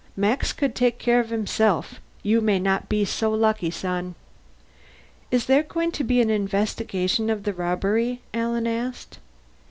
Max 0.17 0.51
could 0.51 0.73
take 0.73 0.97
care 0.97 1.19
of 1.19 1.29
himself; 1.29 2.01
you 2.23 2.41
may 2.41 2.57
not 2.57 2.89
be 2.89 3.05
so 3.05 3.29
lucky, 3.31 3.69
son." 3.69 4.15
"Is 5.29 5.45
there 5.45 5.61
going 5.61 5.91
to 5.91 6.03
be 6.03 6.19
an 6.21 6.31
investigation 6.31 7.29
of 7.29 7.43
the 7.43 7.53
robbery?" 7.53 8.21
Alan 8.33 8.65
asked. 8.65 9.19